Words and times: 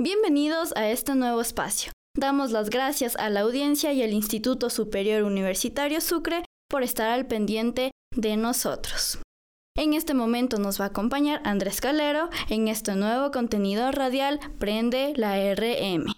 Bienvenidos 0.00 0.72
a 0.76 0.88
este 0.88 1.16
nuevo 1.16 1.40
espacio. 1.40 1.90
Damos 2.16 2.52
las 2.52 2.70
gracias 2.70 3.16
a 3.16 3.30
la 3.30 3.40
audiencia 3.40 3.92
y 3.92 4.04
al 4.04 4.12
Instituto 4.12 4.70
Superior 4.70 5.24
Universitario 5.24 6.00
Sucre 6.00 6.44
por 6.68 6.84
estar 6.84 7.08
al 7.08 7.26
pendiente 7.26 7.90
de 8.14 8.36
nosotros. 8.36 9.18
En 9.76 9.94
este 9.94 10.14
momento 10.14 10.58
nos 10.60 10.80
va 10.80 10.84
a 10.84 10.88
acompañar 10.88 11.40
Andrés 11.44 11.80
Calero 11.80 12.30
en 12.48 12.68
este 12.68 12.94
nuevo 12.94 13.32
contenido 13.32 13.90
radial 13.90 14.38
Prende 14.60 15.14
la 15.16 15.34
RM. 15.54 16.14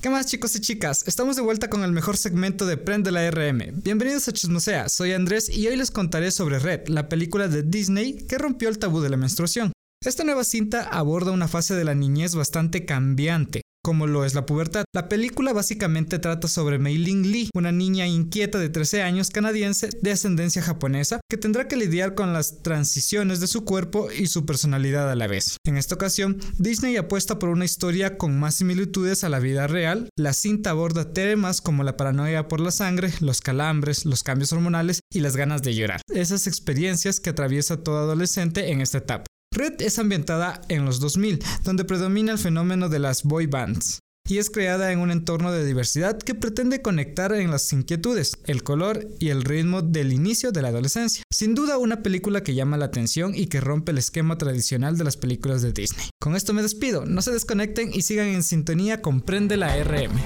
¿Qué 0.00 0.08
más 0.08 0.26
chicos 0.26 0.54
y 0.54 0.60
chicas? 0.60 1.02
Estamos 1.08 1.34
de 1.34 1.42
vuelta 1.42 1.68
con 1.68 1.82
el 1.82 1.90
mejor 1.90 2.16
segmento 2.16 2.64
de 2.64 2.76
Prende 2.76 3.10
la 3.10 3.28
RM. 3.28 3.82
Bienvenidos 3.82 4.28
a 4.28 4.32
Chismosea, 4.32 4.88
soy 4.88 5.14
Andrés 5.14 5.48
y 5.48 5.66
hoy 5.66 5.74
les 5.74 5.90
contaré 5.90 6.30
sobre 6.30 6.60
Red, 6.60 6.86
la 6.86 7.08
película 7.08 7.48
de 7.48 7.64
Disney 7.64 8.24
que 8.28 8.38
rompió 8.38 8.68
el 8.68 8.78
tabú 8.78 9.00
de 9.00 9.10
la 9.10 9.16
menstruación. 9.16 9.72
Esta 10.04 10.22
nueva 10.24 10.44
cinta 10.44 10.82
aborda 10.84 11.32
una 11.32 11.48
fase 11.48 11.74
de 11.74 11.84
la 11.84 11.94
niñez 11.94 12.34
bastante 12.34 12.84
cambiante, 12.84 13.62
como 13.82 14.06
lo 14.06 14.24
es 14.24 14.34
la 14.34 14.46
pubertad. 14.46 14.84
La 14.94 15.08
película 15.08 15.52
básicamente 15.52 16.20
trata 16.20 16.46
sobre 16.48 16.78
Mei 16.78 16.96
Ling 16.96 17.26
Lee, 17.26 17.50
una 17.56 17.72
niña 17.72 18.06
inquieta 18.06 18.58
de 18.58 18.68
13 18.68 19.02
años 19.02 19.30
canadiense 19.30 19.88
de 20.00 20.12
ascendencia 20.12 20.62
japonesa 20.62 21.20
que 21.28 21.38
tendrá 21.38 21.66
que 21.66 21.76
lidiar 21.76 22.14
con 22.14 22.32
las 22.32 22.62
transiciones 22.62 23.40
de 23.40 23.48
su 23.48 23.64
cuerpo 23.64 24.08
y 24.12 24.26
su 24.26 24.46
personalidad 24.46 25.10
a 25.10 25.16
la 25.16 25.26
vez. 25.26 25.56
En 25.64 25.76
esta 25.76 25.96
ocasión, 25.96 26.38
Disney 26.58 26.96
apuesta 26.96 27.40
por 27.40 27.48
una 27.48 27.64
historia 27.64 28.16
con 28.16 28.38
más 28.38 28.54
similitudes 28.56 29.24
a 29.24 29.28
la 29.28 29.40
vida 29.40 29.66
real. 29.66 30.08
La 30.16 30.34
cinta 30.34 30.70
aborda 30.70 31.12
temas 31.14 31.60
como 31.60 31.82
la 31.82 31.96
paranoia 31.96 32.48
por 32.48 32.60
la 32.60 32.70
sangre, 32.70 33.12
los 33.20 33.40
calambres, 33.40 34.04
los 34.04 34.22
cambios 34.22 34.52
hormonales 34.52 35.00
y 35.12 35.18
las 35.18 35.36
ganas 35.36 35.62
de 35.62 35.74
llorar. 35.74 36.02
Esas 36.14 36.46
experiencias 36.46 37.18
que 37.18 37.30
atraviesa 37.30 37.82
todo 37.82 37.98
adolescente 37.98 38.70
en 38.70 38.82
esta 38.82 38.98
etapa. 38.98 39.26
Red 39.56 39.80
es 39.80 39.98
ambientada 39.98 40.60
en 40.68 40.84
los 40.84 41.00
2000, 41.00 41.42
donde 41.64 41.86
predomina 41.86 42.32
el 42.32 42.38
fenómeno 42.38 42.90
de 42.90 42.98
las 42.98 43.22
boy 43.22 43.46
bands, 43.46 44.00
y 44.28 44.36
es 44.36 44.50
creada 44.50 44.92
en 44.92 44.98
un 44.98 45.10
entorno 45.10 45.50
de 45.50 45.64
diversidad 45.64 46.18
que 46.18 46.34
pretende 46.34 46.82
conectar 46.82 47.32
en 47.32 47.50
las 47.50 47.72
inquietudes, 47.72 48.36
el 48.44 48.62
color 48.62 49.08
y 49.18 49.30
el 49.30 49.44
ritmo 49.44 49.80
del 49.80 50.12
inicio 50.12 50.52
de 50.52 50.60
la 50.60 50.68
adolescencia. 50.68 51.22
Sin 51.32 51.54
duda 51.54 51.78
una 51.78 52.02
película 52.02 52.42
que 52.42 52.54
llama 52.54 52.76
la 52.76 52.84
atención 52.84 53.34
y 53.34 53.46
que 53.46 53.62
rompe 53.62 53.92
el 53.92 53.98
esquema 53.98 54.36
tradicional 54.36 54.98
de 54.98 55.04
las 55.04 55.16
películas 55.16 55.62
de 55.62 55.72
Disney. 55.72 56.10
Con 56.20 56.36
esto 56.36 56.52
me 56.52 56.60
despido, 56.60 57.06
no 57.06 57.22
se 57.22 57.32
desconecten 57.32 57.92
y 57.94 58.02
sigan 58.02 58.26
en 58.26 58.42
sintonía 58.42 59.00
con 59.00 59.22
Prende 59.22 59.56
la 59.56 59.74
RM. 59.82 60.20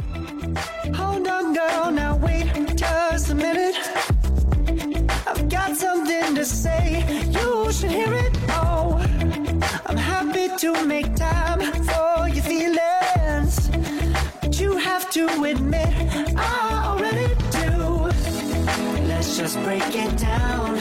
I've 5.32 6.99
to 10.74 10.86
make 10.86 11.14
time 11.16 11.60
for 11.60 12.28
your 12.28 12.42
feelings, 12.42 13.70
but 14.40 14.60
you 14.60 14.76
have 14.76 15.10
to 15.10 15.26
admit 15.44 15.88
I 16.36 16.82
already 16.86 17.34
do. 17.50 17.76
Let's 19.08 19.36
just 19.36 19.56
break 19.62 19.82
it 19.94 20.16
down 20.18 20.76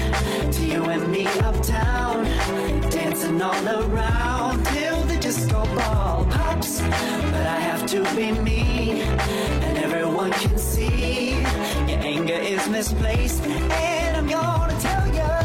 to 0.51 0.65
you 0.65 0.83
and 0.83 1.11
me 1.11 1.25
uptown, 1.39 2.25
dancing 2.89 3.41
all 3.41 3.67
around 3.67 4.65
till 4.67 5.01
the 5.03 5.17
disco 5.17 5.65
ball 5.75 6.25
pops. 6.29 6.81
But 6.81 7.45
I 7.57 7.59
have 7.69 7.85
to 7.87 8.03
be 8.15 8.31
me, 8.31 9.01
and 9.01 9.77
everyone 9.77 10.31
can 10.31 10.57
see 10.57 11.39
your 11.89 11.99
anger 12.13 12.33
is 12.33 12.67
misplaced. 12.69 13.43
And 13.43 14.17
I'm 14.17 14.27
gonna 14.27 14.79
tell 14.79 15.07
you, 15.07 15.38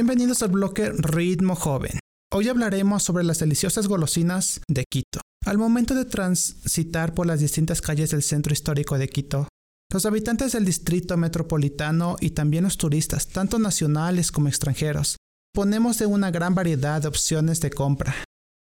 Bienvenidos 0.00 0.44
al 0.44 0.50
bloque 0.50 0.92
Ritmo 0.96 1.56
Joven. 1.56 1.98
Hoy 2.32 2.46
hablaremos 2.46 3.02
sobre 3.02 3.24
las 3.24 3.40
deliciosas 3.40 3.88
golosinas 3.88 4.60
de 4.68 4.84
Quito. 4.88 5.20
Al 5.44 5.58
momento 5.58 5.96
de 5.96 6.04
transitar 6.04 7.14
por 7.14 7.26
las 7.26 7.40
distintas 7.40 7.80
calles 7.80 8.12
del 8.12 8.22
centro 8.22 8.52
histórico 8.52 8.96
de 8.96 9.08
Quito, 9.08 9.48
los 9.92 10.06
habitantes 10.06 10.52
del 10.52 10.64
distrito 10.64 11.16
metropolitano 11.16 12.14
y 12.20 12.30
también 12.30 12.62
los 12.62 12.76
turistas, 12.76 13.26
tanto 13.26 13.58
nacionales 13.58 14.30
como 14.30 14.46
extranjeros, 14.46 15.16
ponemos 15.52 15.98
de 15.98 16.06
una 16.06 16.30
gran 16.30 16.54
variedad 16.54 17.02
de 17.02 17.08
opciones 17.08 17.60
de 17.60 17.70
compra. 17.70 18.14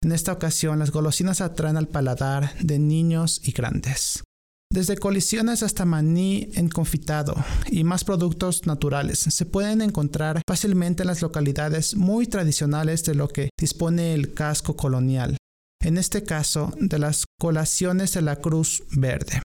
En 0.02 0.12
esta 0.12 0.32
ocasión, 0.32 0.78
las 0.78 0.92
golosinas 0.92 1.42
atraen 1.42 1.76
al 1.76 1.88
paladar 1.88 2.56
de 2.60 2.78
niños 2.78 3.42
y 3.44 3.52
grandes. 3.52 4.22
Desde 4.70 4.98
colisiones 4.98 5.62
hasta 5.62 5.86
maní 5.86 6.50
enconfitado 6.54 7.34
y 7.70 7.84
más 7.84 8.04
productos 8.04 8.66
naturales 8.66 9.18
se 9.18 9.46
pueden 9.46 9.80
encontrar 9.80 10.42
fácilmente 10.46 11.02
en 11.02 11.06
las 11.06 11.22
localidades 11.22 11.96
muy 11.96 12.26
tradicionales 12.26 13.02
de 13.04 13.14
lo 13.14 13.28
que 13.28 13.48
dispone 13.58 14.12
el 14.12 14.34
casco 14.34 14.76
colonial. 14.76 15.38
En 15.82 15.96
este 15.96 16.22
caso, 16.22 16.70
de 16.78 16.98
las 16.98 17.24
colaciones 17.40 18.12
de 18.12 18.22
la 18.22 18.36
Cruz 18.36 18.82
Verde. 18.90 19.40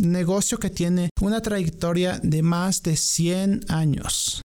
Negocio 0.00 0.58
que 0.58 0.70
tiene 0.70 1.10
una 1.20 1.42
trayectoria 1.42 2.20
de 2.22 2.42
más 2.42 2.82
de 2.82 2.96
100 2.96 3.64
años. 3.68 4.40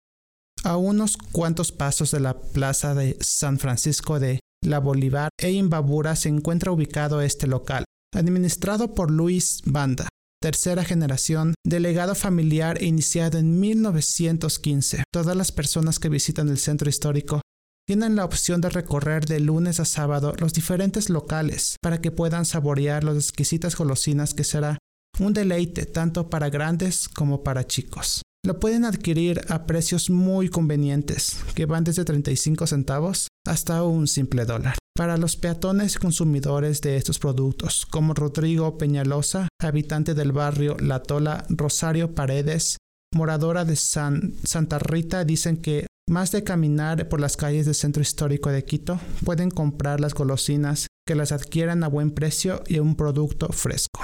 A 0.64 0.76
unos 0.76 1.16
cuantos 1.16 1.72
pasos 1.72 2.10
de 2.10 2.20
la 2.20 2.38
plaza 2.38 2.94
de 2.94 3.16
San 3.20 3.58
Francisco 3.58 4.20
de 4.20 4.40
la 4.62 4.80
Bolívar 4.80 5.30
e 5.40 5.50
Imbabura 5.50 6.14
se 6.14 6.28
encuentra 6.28 6.72
ubicado 6.72 7.22
este 7.22 7.46
local, 7.46 7.84
administrado 8.14 8.94
por 8.94 9.10
Luis 9.10 9.60
Banda, 9.64 10.08
tercera 10.40 10.84
generación, 10.84 11.54
delegado 11.64 12.14
familiar 12.14 12.82
iniciado 12.82 13.38
en 13.38 13.60
1915. 13.60 15.04
Todas 15.12 15.36
las 15.36 15.52
personas 15.52 15.98
que 15.98 16.08
visitan 16.08 16.48
el 16.48 16.58
centro 16.58 16.88
histórico 16.88 17.40
tienen 17.86 18.16
la 18.16 18.24
opción 18.24 18.60
de 18.60 18.68
recorrer 18.68 19.26
de 19.26 19.40
lunes 19.40 19.80
a 19.80 19.84
sábado 19.84 20.34
los 20.38 20.52
diferentes 20.52 21.10
locales 21.10 21.76
para 21.82 22.00
que 22.00 22.10
puedan 22.10 22.44
saborear 22.44 23.04
las 23.04 23.16
exquisitas 23.16 23.76
golosinas 23.76 24.32
que 24.32 24.44
será 24.44 24.78
un 25.18 25.32
deleite 25.32 25.86
tanto 25.86 26.30
para 26.30 26.50
grandes 26.50 27.08
como 27.08 27.42
para 27.42 27.66
chicos. 27.66 28.22
Lo 28.46 28.58
pueden 28.58 28.84
adquirir 28.84 29.42
a 29.48 29.66
precios 29.66 30.08
muy 30.08 30.48
convenientes, 30.48 31.40
que 31.54 31.66
van 31.66 31.84
desde 31.84 32.04
35 32.04 32.66
centavos 32.66 33.28
hasta 33.46 33.82
un 33.82 34.06
simple 34.06 34.46
dólar. 34.46 34.76
Para 34.94 35.16
los 35.16 35.36
peatones 35.36 35.98
consumidores 35.98 36.80
de 36.80 36.96
estos 36.96 37.18
productos, 37.18 37.86
como 37.86 38.12
Rodrigo 38.12 38.76
Peñalosa, 38.76 39.48
habitante 39.60 40.14
del 40.14 40.32
barrio 40.32 40.76
La 40.78 41.02
Tola, 41.02 41.46
Rosario 41.48 42.14
Paredes, 42.14 42.76
moradora 43.14 43.64
de 43.64 43.76
San, 43.76 44.34
Santa 44.44 44.78
Rita, 44.78 45.24
dicen 45.24 45.56
que 45.56 45.86
más 46.08 46.32
de 46.32 46.42
caminar 46.42 47.08
por 47.08 47.20
las 47.20 47.36
calles 47.36 47.66
del 47.66 47.74
centro 47.74 48.02
histórico 48.02 48.50
de 48.50 48.64
Quito, 48.64 49.00
pueden 49.24 49.50
comprar 49.50 50.00
las 50.00 50.12
golosinas 50.12 50.88
que 51.06 51.14
las 51.14 51.32
adquieran 51.32 51.84
a 51.84 51.88
buen 51.88 52.10
precio 52.10 52.62
y 52.66 52.80
un 52.80 52.96
producto 52.96 53.48
fresco. 53.48 54.02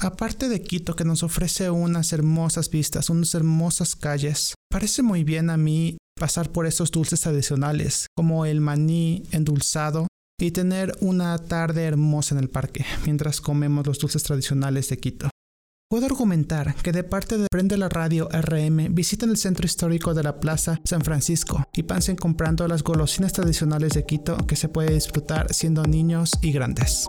Aparte 0.00 0.48
de 0.48 0.62
Quito 0.62 0.94
que 0.96 1.04
nos 1.04 1.22
ofrece 1.22 1.70
unas 1.70 2.12
hermosas 2.12 2.70
vistas, 2.70 3.10
unas 3.10 3.34
hermosas 3.34 3.96
calles, 3.96 4.54
parece 4.70 5.02
muy 5.02 5.24
bien 5.24 5.50
a 5.50 5.56
mí 5.56 5.98
pasar 6.18 6.50
por 6.50 6.66
estos 6.66 6.90
dulces 6.90 7.26
adicionales, 7.26 8.08
como 8.16 8.44
el 8.44 8.60
maní 8.60 9.22
endulzado, 9.30 10.06
y 10.40 10.52
tener 10.52 10.96
una 11.00 11.36
tarde 11.38 11.84
hermosa 11.84 12.34
en 12.34 12.40
el 12.42 12.48
parque, 12.50 12.84
mientras 13.04 13.40
comemos 13.40 13.86
los 13.86 13.98
dulces 13.98 14.22
tradicionales 14.22 14.88
de 14.88 14.98
Quito. 14.98 15.30
Puedo 15.90 16.04
argumentar 16.04 16.74
que 16.74 16.92
de 16.92 17.02
parte 17.02 17.38
de 17.38 17.46
Prende 17.50 17.78
la 17.78 17.88
Radio 17.88 18.28
RM 18.30 18.94
visiten 18.94 19.30
el 19.30 19.38
centro 19.38 19.64
histórico 19.64 20.12
de 20.12 20.22
la 20.22 20.38
Plaza 20.38 20.78
San 20.84 21.00
Francisco 21.00 21.64
y 21.72 21.84
pasen 21.84 22.14
comprando 22.14 22.68
las 22.68 22.82
golosinas 22.82 23.32
tradicionales 23.32 23.94
de 23.94 24.04
Quito 24.04 24.36
que 24.46 24.54
se 24.54 24.68
puede 24.68 24.92
disfrutar 24.92 25.52
siendo 25.54 25.82
niños 25.84 26.32
y 26.42 26.52
grandes. 26.52 27.08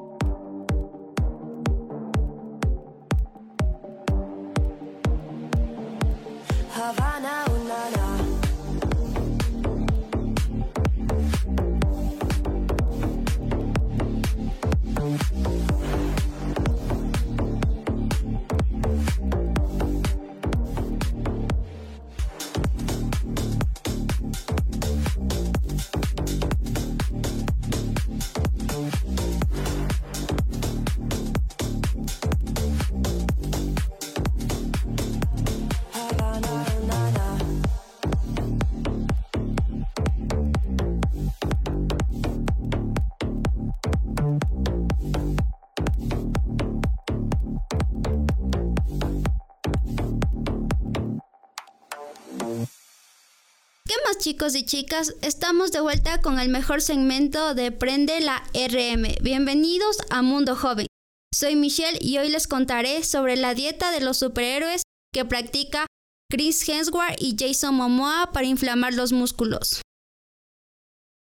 Chicos 54.29 54.53
y 54.53 54.63
chicas, 54.63 55.15
estamos 55.23 55.71
de 55.71 55.81
vuelta 55.81 56.21
con 56.21 56.39
el 56.39 56.49
mejor 56.49 56.83
segmento 56.83 57.55
de 57.55 57.71
Prende 57.71 58.21
la 58.21 58.43
RM. 58.53 59.23
Bienvenidos 59.23 59.97
a 60.11 60.21
Mundo 60.21 60.55
Joven. 60.55 60.85
Soy 61.33 61.55
Michelle 61.55 61.97
y 61.99 62.19
hoy 62.19 62.29
les 62.29 62.47
contaré 62.47 63.03
sobre 63.03 63.37
la 63.37 63.55
dieta 63.55 63.91
de 63.91 64.01
los 64.01 64.19
superhéroes 64.19 64.83
que 65.11 65.25
practica 65.25 65.87
Chris 66.29 66.69
Hemsworth 66.69 67.15
y 67.17 67.35
Jason 67.39 67.73
Momoa 67.73 68.29
para 68.31 68.45
inflamar 68.45 68.93
los 68.93 69.13
músculos. 69.13 69.81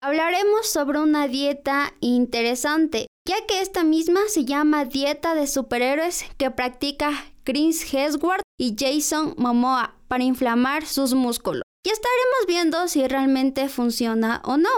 Hablaremos 0.02 0.68
sobre 0.68 0.98
una 0.98 1.28
dieta 1.28 1.94
interesante, 2.02 3.06
ya 3.28 3.46
que 3.46 3.62
esta 3.62 3.84
misma 3.84 4.22
se 4.30 4.46
llama 4.46 4.86
dieta 4.86 5.36
de 5.36 5.48
superhéroes 5.48 6.26
que 6.38 6.50
practica 6.50 7.12
Chris 7.44 7.94
Hemsworth 7.94 8.42
y 8.58 8.76
Jason 8.80 9.36
Momoa 9.38 9.96
para 10.08 10.24
inflamar 10.24 10.86
sus 10.86 11.14
músculos. 11.14 11.64
Y 11.86 11.90
estaremos 11.90 12.48
viendo 12.48 12.88
si 12.88 13.06
realmente 13.08 13.70
funciona 13.70 14.42
o 14.46 14.58
no. 14.58 14.70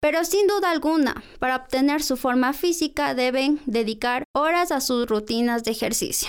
Pero 0.00 0.24
sin 0.24 0.46
duda 0.46 0.70
alguna, 0.70 1.22
para 1.38 1.56
obtener 1.56 2.02
su 2.02 2.16
forma 2.16 2.52
física 2.52 3.14
deben 3.14 3.60
dedicar 3.66 4.24
horas 4.34 4.70
a 4.72 4.80
sus 4.80 5.06
rutinas 5.06 5.64
de 5.64 5.72
ejercicio. 5.72 6.28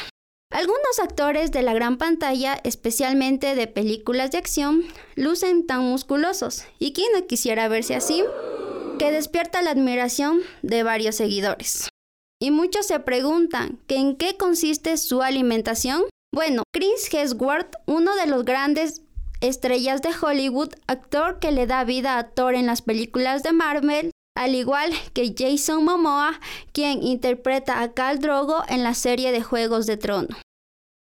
Algunos 0.51 0.99
actores 1.01 1.51
de 1.51 1.61
la 1.61 1.73
gran 1.73 1.97
pantalla, 1.97 2.59
especialmente 2.63 3.53
de 3.55 3.67
películas 3.67 4.31
de 4.31 4.39
acción, 4.39 4.83
lucen 5.15 5.67
tan 5.67 5.83
musculosos, 5.83 6.63
y 6.79 6.93
quien 6.93 7.13
no 7.13 7.27
quisiera 7.27 7.67
verse 7.67 7.95
así, 7.95 8.23
que 8.99 9.11
despierta 9.11 9.61
la 9.61 9.71
admiración 9.71 10.41
de 10.61 10.83
varios 10.83 11.15
seguidores. 11.15 11.89
Y 12.41 12.51
muchos 12.51 12.85
se 12.85 12.99
preguntan 12.99 13.79
que 13.87 13.95
en 13.95 14.17
qué 14.17 14.37
consiste 14.37 14.97
su 14.97 15.21
alimentación. 15.21 16.03
Bueno, 16.33 16.63
Chris 16.73 17.11
Hemsworth, 17.11 17.75
uno 17.85 18.15
de 18.15 18.27
los 18.27 18.45
grandes 18.45 19.01
estrellas 19.41 20.01
de 20.01 20.09
Hollywood, 20.21 20.73
actor 20.87 21.39
que 21.39 21.51
le 21.51 21.65
da 21.65 21.85
vida 21.85 22.17
a 22.17 22.27
Thor 22.29 22.55
en 22.55 22.65
las 22.65 22.81
películas 22.81 23.41
de 23.41 23.53
Marvel, 23.53 24.11
al 24.35 24.53
igual 24.53 24.91
que 25.13 25.33
Jason 25.37 25.83
Momoa, 25.85 26.39
quien 26.73 27.01
interpreta 27.01 27.81
a 27.81 27.93
Khal 27.93 28.19
Drogo 28.19 28.63
en 28.67 28.83
la 28.83 28.93
serie 28.93 29.31
de 29.31 29.41
Juegos 29.41 29.85
de 29.85 29.97
Trono. 29.97 30.37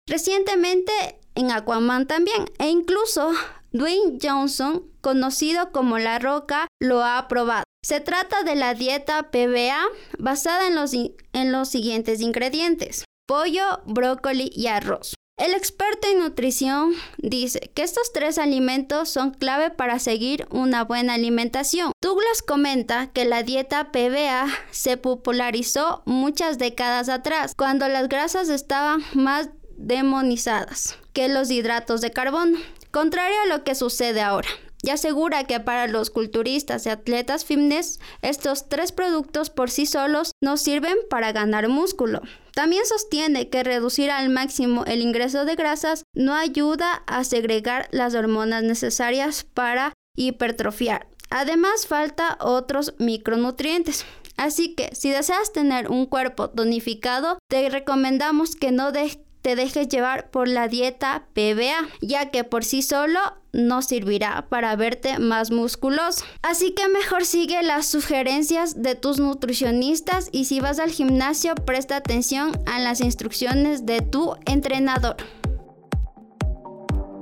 Recientemente 0.08 0.92
en 1.36 1.52
Aquaman 1.52 2.06
también, 2.06 2.44
e 2.58 2.68
incluso 2.68 3.32
Dwayne 3.72 4.18
Johnson, 4.20 4.84
conocido 5.00 5.70
como 5.72 5.98
La 5.98 6.18
Roca, 6.18 6.66
lo 6.80 7.02
ha 7.02 7.18
aprobado. 7.18 7.64
Se 7.84 8.00
trata 8.00 8.44
de 8.44 8.54
la 8.54 8.72
dieta 8.72 9.30
PBA 9.30 9.78
basada 10.18 10.66
en 10.68 10.74
los, 10.74 10.94
en 10.94 11.52
los 11.52 11.68
siguientes 11.68 12.22
ingredientes. 12.22 13.04
Pollo, 13.28 13.82
brócoli 13.84 14.50
y 14.54 14.68
arroz. 14.68 15.12
El 15.36 15.52
experto 15.52 16.08
en 16.08 16.20
nutrición 16.20 16.94
dice 17.18 17.70
que 17.74 17.82
estos 17.82 18.10
tres 18.14 18.38
alimentos 18.38 19.10
son 19.10 19.32
clave 19.32 19.68
para 19.68 19.98
seguir 19.98 20.46
una 20.50 20.82
buena 20.84 21.12
alimentación. 21.12 21.92
Douglas 22.00 22.40
comenta 22.40 23.08
que 23.08 23.26
la 23.26 23.42
dieta 23.42 23.92
PBA 23.92 24.46
se 24.70 24.96
popularizó 24.96 26.02
muchas 26.06 26.56
décadas 26.56 27.10
atrás, 27.10 27.52
cuando 27.54 27.86
las 27.88 28.08
grasas 28.08 28.48
estaban 28.48 29.04
más 29.12 29.50
demonizadas 29.76 30.96
que 31.12 31.28
los 31.28 31.50
hidratos 31.50 32.00
de 32.00 32.12
carbono, 32.12 32.56
contrario 32.90 33.36
a 33.42 33.48
lo 33.48 33.62
que 33.62 33.74
sucede 33.74 34.22
ahora 34.22 34.48
y 34.84 34.90
asegura 34.90 35.44
que 35.44 35.60
para 35.60 35.88
los 35.88 36.10
culturistas 36.10 36.84
y 36.84 36.90
atletas 36.90 37.44
fitness 37.46 38.00
estos 38.20 38.68
tres 38.68 38.92
productos 38.92 39.48
por 39.48 39.70
sí 39.70 39.86
solos 39.86 40.32
no 40.42 40.58
sirven 40.58 40.96
para 41.08 41.32
ganar 41.32 41.68
músculo. 41.68 42.20
También 42.54 42.84
sostiene 42.84 43.48
que 43.48 43.64
reducir 43.64 44.10
al 44.10 44.28
máximo 44.28 44.84
el 44.84 45.00
ingreso 45.00 45.46
de 45.46 45.56
grasas 45.56 46.04
no 46.14 46.34
ayuda 46.34 47.02
a 47.06 47.24
segregar 47.24 47.88
las 47.92 48.14
hormonas 48.14 48.62
necesarias 48.62 49.44
para 49.54 49.94
hipertrofiar. 50.16 51.08
Además 51.30 51.86
falta 51.86 52.36
otros 52.40 52.94
micronutrientes. 52.98 54.04
Así 54.36 54.74
que 54.74 54.94
si 54.94 55.10
deseas 55.10 55.52
tener 55.52 55.90
un 55.90 56.06
cuerpo 56.06 56.50
tonificado, 56.50 57.38
te 57.48 57.68
recomendamos 57.70 58.56
que 58.56 58.72
no 58.72 58.92
dejes 58.92 59.23
te 59.44 59.56
dejes 59.56 59.88
llevar 59.88 60.30
por 60.30 60.48
la 60.48 60.68
dieta 60.68 61.26
PBA, 61.34 61.86
ya 62.00 62.30
que 62.30 62.44
por 62.44 62.64
sí 62.64 62.80
solo 62.80 63.20
no 63.52 63.82
servirá 63.82 64.46
para 64.48 64.74
verte 64.74 65.18
más 65.18 65.50
musculoso. 65.50 66.24
Así 66.40 66.72
que 66.72 66.88
mejor 66.88 67.26
sigue 67.26 67.62
las 67.62 67.86
sugerencias 67.86 68.82
de 68.82 68.94
tus 68.94 69.20
nutricionistas 69.20 70.30
y 70.32 70.46
si 70.46 70.60
vas 70.60 70.78
al 70.78 70.90
gimnasio 70.90 71.54
presta 71.56 71.96
atención 71.96 72.52
a 72.64 72.78
las 72.78 73.02
instrucciones 73.02 73.84
de 73.84 74.00
tu 74.00 74.34
entrenador. 74.46 75.16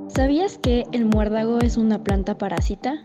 ¿Sabías 0.06 0.58
que 0.58 0.84
el 0.92 1.06
muérdago 1.06 1.58
es 1.58 1.76
una 1.76 2.04
planta 2.04 2.38
parásita? 2.38 3.02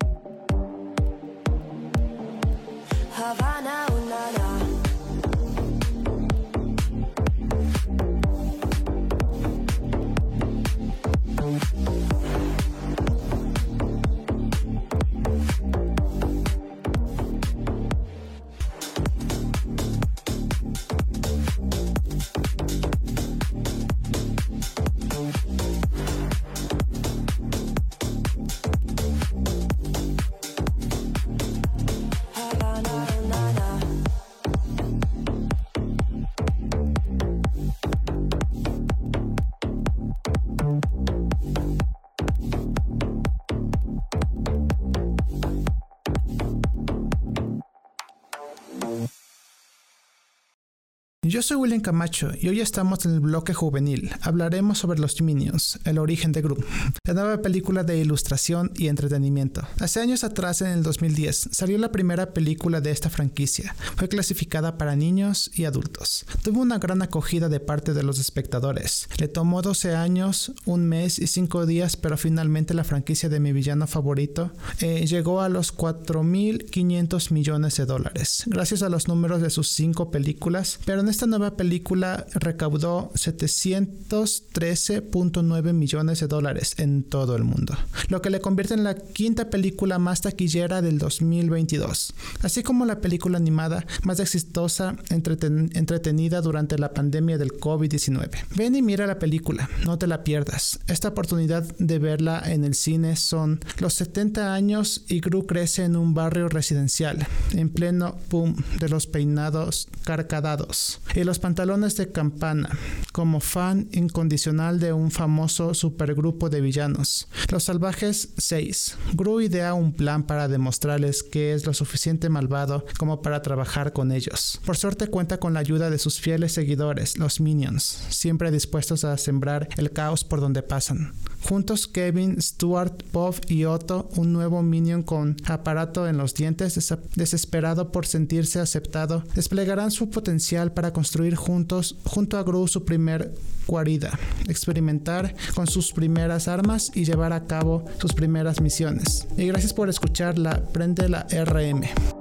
Yo 51.27 51.41
soy 51.41 51.57
William 51.57 51.81
Camacho 51.81 52.31
y 52.39 52.47
hoy 52.47 52.61
estamos 52.61 53.05
en 53.05 53.11
el 53.11 53.19
bloque 53.19 53.53
juvenil. 53.53 54.11
Hablaremos 54.21 54.77
sobre 54.77 54.97
los 54.97 55.21
Minions, 55.21 55.77
el 55.83 55.97
origen 55.97 56.31
de 56.31 56.41
Gru, 56.41 56.55
la 57.03 57.13
nueva 57.13 57.41
película 57.41 57.83
de 57.83 57.97
ilustración 57.97 58.71
y 58.77 58.87
entretenimiento. 58.87 59.67
Hace 59.81 59.99
años 59.99 60.23
atrás, 60.23 60.61
en 60.61 60.67
el 60.67 60.83
2010, 60.83 61.49
salió 61.51 61.77
la 61.79 61.91
primera 61.91 62.33
película 62.33 62.79
de 62.79 62.91
esta 62.91 63.09
franquicia. 63.09 63.75
Fue 63.97 64.07
clasificada 64.07 64.77
para 64.77 64.95
niños 64.95 65.51
y 65.53 65.65
adultos. 65.65 66.25
Tuvo 66.43 66.61
una 66.61 66.79
gran 66.79 67.01
acogida 67.01 67.49
de 67.49 67.59
parte 67.59 67.93
de 67.93 68.03
los 68.03 68.19
espectadores. 68.19 69.09
Le 69.17 69.27
tomó 69.27 69.61
12 69.61 69.95
años, 69.95 70.53
un 70.63 70.87
mes 70.87 71.19
y 71.19 71.27
5 71.27 71.65
días, 71.65 71.97
pero 71.97 72.15
finalmente 72.15 72.73
la 72.73 72.85
franquicia 72.85 73.27
de 73.27 73.41
mi 73.41 73.51
villano 73.51 73.85
favorito 73.85 74.53
eh, 74.79 75.05
llegó 75.05 75.41
a 75.41 75.49
los 75.49 75.75
4.500 75.75 77.31
millones 77.31 77.75
de 77.75 77.85
dólares, 77.85 78.43
gracias 78.45 78.81
a 78.81 78.87
los 78.87 79.09
números 79.09 79.41
de 79.41 79.49
sus 79.49 79.67
5 79.71 80.09
películas, 80.09 80.79
pero 80.85 81.01
en 81.01 81.17
esta 81.18 81.26
nueva 81.26 81.57
película 81.57 82.28
recaudó 82.36 83.12
713.9 83.16 85.74
millones 85.74 86.19
de 86.19 86.28
dólares 86.28 86.76
en 86.78 87.02
todo 87.02 87.36
el 87.36 87.44
mundo, 87.44 87.76
lo 88.09 88.21
que 88.21 88.30
le 88.30 88.40
convierte 88.40 88.76
en 88.76 88.83
la 88.83 88.94
quinta 88.94 89.50
película 89.50 89.97
más 89.97 90.21
taquillera 90.21 90.83
del 90.83 91.00
2022, 91.00 92.14
así 92.44 92.62
como 92.62 92.86
la 92.86 93.02
película 93.02 93.38
animada 93.38 93.83
más 94.04 94.19
exitosa 94.19 94.95
entretenida 95.09 96.42
durante 96.42 96.78
la 96.78 96.94
pandemia 96.94 97.40
del 97.40 97.54
COVID-19. 97.54 98.30
Ven 98.56 98.76
y 98.76 98.83
mira 98.83 99.07
la 99.07 99.18
película, 99.18 99.68
no 99.88 99.97
te 99.97 100.06
la 100.06 100.24
pierdas. 100.24 100.80
Esta 100.86 101.07
oportunidad 101.07 101.64
de 101.80 101.97
verla 101.97 102.44
en 102.45 102.64
el 102.64 102.76
cine 102.76 103.16
son 103.16 103.59
los 103.80 103.95
70 103.95 104.54
años 104.54 105.04
y 105.07 105.19
Gru 105.19 105.47
crece 105.47 105.83
en 105.83 105.95
un 105.95 106.14
barrio 106.14 106.47
residencial, 106.47 107.26
en 107.54 107.69
pleno 107.69 108.18
boom 108.30 108.64
de 108.80 108.88
los 108.88 109.07
peinados 109.07 109.88
carcadados 110.04 111.02
y 111.16 111.23
los 111.23 111.40
pantalones 111.40 111.95
de 111.97 112.11
campana, 112.11 112.69
como 113.11 113.40
fan 113.40 113.87
incondicional 113.92 114.80
de 114.80 114.94
un 114.94 115.11
famoso 115.11 115.73
supergrupo 115.73 116.49
de 116.49 116.61
villanos. 116.61 117.28
Los 117.49 117.64
Salvajes 117.64 118.30
6. 118.37 118.97
Gru 119.14 119.42
idea 119.42 119.73
un 119.73 119.94
plan 119.94 120.23
para 120.23 120.47
demostrarles 120.47 121.23
que 121.23 121.54
es 121.54 121.66
lo 121.66 121.73
suficiente 121.73 122.30
malvado 122.30 122.85
como 122.97 123.21
para 123.21 123.42
trabajar 123.42 123.94
con 123.94 124.11
ellos. 124.11 124.59
Por 124.66 124.78
suerte 124.78 125.07
cuenta 125.07 125.40
con 125.40 125.54
la 125.54 125.59
ayuda 125.59 125.90
de 125.90 125.99
sus 125.99 126.19
fieles 126.19 126.54
seguidores, 126.54 127.18
los 127.18 127.40
Minions, 127.40 127.83
siempre 128.09 128.52
dispuestos 128.52 129.04
a 129.04 129.18
sembrar 129.18 129.69
el 129.78 129.92
caos 129.92 130.23
por 130.23 130.42
donde 130.42 130.64
pasan. 130.64 131.14
Juntos 131.42 131.87
Kevin, 131.87 132.42
Stuart, 132.42 133.04
Bob 133.14 133.35
y 133.47 133.66
Otto, 133.66 134.09
un 134.16 134.33
nuevo 134.33 134.64
minion 134.64 135.04
con 135.04 135.37
aparato 135.45 136.07
en 136.07 136.18
los 136.18 136.33
dientes, 136.33 136.78
desesperado 137.16 137.92
por 137.92 138.06
sentirse 138.06 138.59
aceptado, 138.59 139.23
desplegarán 139.35 139.92
su 139.92 140.09
potencial 140.09 140.73
para 140.73 140.92
construir 140.97 141.35
juntos, 141.35 141.95
junto 142.06 142.39
a 142.39 142.44
Gru, 142.44 142.68
su 142.68 142.83
primer 142.83 143.31
guarida, 143.68 144.18
experimentar 144.47 145.35
con 145.54 145.68
sus 145.68 145.92
primeras 145.92 146.47
armas 146.47 146.92
y 146.95 147.06
llevar 147.06 147.33
a 147.33 147.45
cabo 147.45 147.85
sus 148.01 148.13
primeras 148.13 148.61
misiones. 148.61 149.27
Y 149.37 149.45
gracias 149.45 149.75
por 149.75 149.89
escuchar 149.89 150.39
la 150.39 150.59
Prende 150.73 151.07
la 151.07 151.27
RM. 151.30 152.17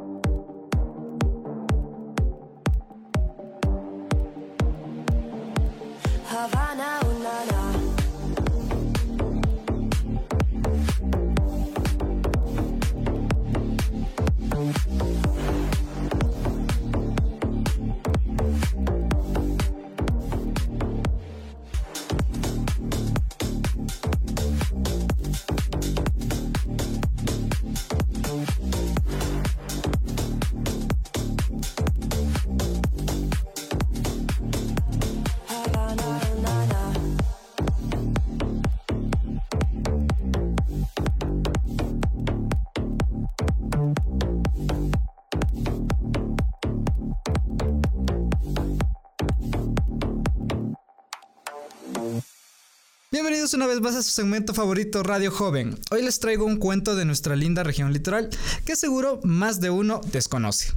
Bienvenidos 53.17 53.55
una 53.55 53.67
vez 53.67 53.81
más 53.81 53.95
a 53.95 54.03
su 54.03 54.11
segmento 54.11 54.53
favorito 54.53 55.03
Radio 55.03 55.31
Joven. 55.31 55.79
Hoy 55.91 56.03
les 56.03 56.21
traigo 56.21 56.45
un 56.45 56.59
cuento 56.59 56.95
de 56.95 57.07
nuestra 57.07 57.35
linda 57.35 57.63
región 57.63 57.95
litoral 57.95 58.29
que 58.67 58.77
seguro 58.77 59.21
más 59.25 59.59
de 59.59 59.71
uno 59.71 60.03
desconoce. 60.13 60.75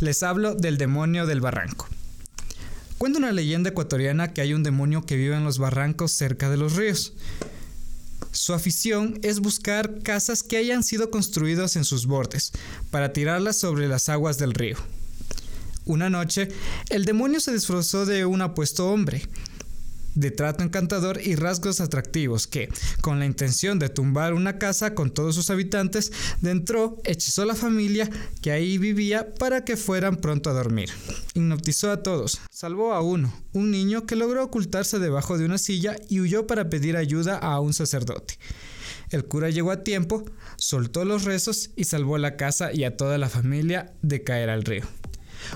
Les 0.00 0.24
hablo 0.24 0.56
del 0.56 0.78
demonio 0.78 1.26
del 1.26 1.40
barranco. 1.40 1.86
Cuenta 2.98 3.20
una 3.20 3.30
leyenda 3.30 3.70
ecuatoriana 3.70 4.32
que 4.32 4.40
hay 4.40 4.52
un 4.52 4.64
demonio 4.64 5.06
que 5.06 5.14
vive 5.14 5.36
en 5.36 5.44
los 5.44 5.58
barrancos 5.58 6.10
cerca 6.10 6.50
de 6.50 6.56
los 6.56 6.74
ríos. 6.74 7.12
Su 8.32 8.52
afición 8.52 9.20
es 9.22 9.38
buscar 9.38 10.02
casas 10.02 10.42
que 10.42 10.56
hayan 10.56 10.82
sido 10.82 11.12
construidas 11.12 11.76
en 11.76 11.84
sus 11.84 12.06
bordes 12.06 12.50
para 12.90 13.12
tirarlas 13.12 13.58
sobre 13.58 13.86
las 13.86 14.08
aguas 14.08 14.38
del 14.38 14.54
río. 14.54 14.76
Una 15.84 16.10
noche, 16.10 16.48
el 16.88 17.04
demonio 17.04 17.38
se 17.38 17.52
disfrazó 17.52 18.06
de 18.06 18.26
un 18.26 18.42
apuesto 18.42 18.88
hombre 18.88 19.22
de 20.16 20.32
trato 20.32 20.64
encantador 20.64 21.20
y 21.22 21.36
rasgos 21.36 21.80
atractivos 21.80 22.48
que, 22.48 22.68
con 23.00 23.20
la 23.20 23.26
intención 23.26 23.78
de 23.78 23.88
tumbar 23.88 24.34
una 24.34 24.58
casa 24.58 24.94
con 24.94 25.10
todos 25.10 25.36
sus 25.36 25.50
habitantes, 25.50 26.10
dentro 26.40 26.98
hechizó 27.04 27.42
a 27.42 27.46
la 27.46 27.54
familia 27.54 28.10
que 28.42 28.50
ahí 28.50 28.78
vivía 28.78 29.34
para 29.34 29.64
que 29.64 29.76
fueran 29.76 30.16
pronto 30.16 30.50
a 30.50 30.54
dormir. 30.54 30.90
Hipnotizó 31.34 31.90
a 31.90 32.02
todos, 32.02 32.40
salvó 32.50 32.92
a 32.92 33.02
uno, 33.02 33.32
un 33.52 33.70
niño 33.70 34.06
que 34.06 34.16
logró 34.16 34.42
ocultarse 34.42 34.98
debajo 34.98 35.38
de 35.38 35.44
una 35.44 35.58
silla 35.58 35.96
y 36.08 36.20
huyó 36.20 36.46
para 36.46 36.68
pedir 36.70 36.96
ayuda 36.96 37.38
a 37.38 37.60
un 37.60 37.74
sacerdote. 37.74 38.38
El 39.10 39.26
cura 39.26 39.50
llegó 39.50 39.70
a 39.70 39.84
tiempo, 39.84 40.24
soltó 40.56 41.04
los 41.04 41.24
rezos 41.24 41.70
y 41.76 41.84
salvó 41.84 42.18
la 42.18 42.36
casa 42.36 42.72
y 42.72 42.84
a 42.84 42.96
toda 42.96 43.18
la 43.18 43.28
familia 43.28 43.92
de 44.02 44.24
caer 44.24 44.50
al 44.50 44.64
río. 44.64 44.84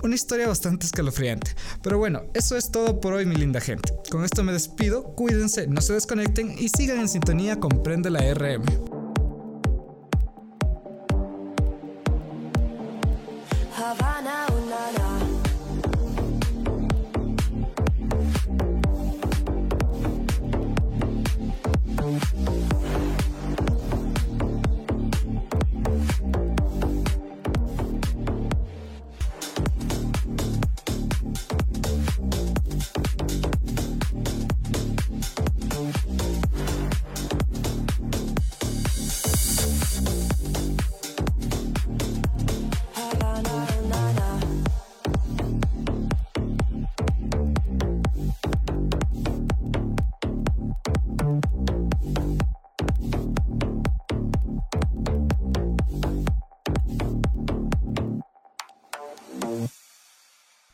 Una 0.02 0.14
historia 0.14 0.48
bastante 0.48 0.86
escalofriante. 0.86 1.54
Pero 1.82 1.98
bueno, 1.98 2.22
eso 2.34 2.56
es 2.56 2.70
todo 2.70 3.00
por 3.00 3.14
hoy, 3.14 3.26
mi 3.26 3.36
linda 3.36 3.60
gente. 3.60 3.94
Con 4.10 4.24
esto 4.24 4.42
me 4.42 4.52
despido, 4.52 5.04
cuídense, 5.14 5.66
no 5.66 5.80
se 5.80 5.94
desconecten 5.94 6.56
y 6.58 6.68
sigan 6.68 7.00
en 7.00 7.08
sintonía 7.08 7.56
con 7.56 7.82
Prende 7.82 8.10
la 8.10 8.20
RM. 8.34 8.99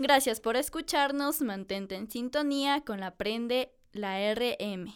Gracias 0.07 0.39
por 0.39 0.55
escucharnos, 0.57 1.41
mantente 1.41 1.97
en 1.97 2.09
sintonía 2.09 2.83
con 2.83 3.01
la 3.01 3.17
Prende 3.17 3.73
la 3.91 4.33
RM. 4.33 4.95